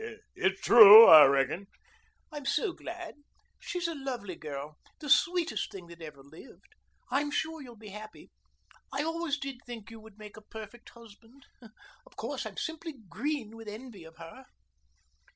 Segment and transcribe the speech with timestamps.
[0.35, 1.67] "It's true, I reckon."
[2.31, 3.13] "I'm so glad.
[3.59, 4.77] She's a lovely girl.
[4.99, 6.73] The sweetest thing that ever lived.
[7.11, 8.31] I'm sure you'll be happy.
[8.91, 11.45] I always did think you would make a perfect husband.
[11.61, 14.45] Of course, I'm simply green with envy of her."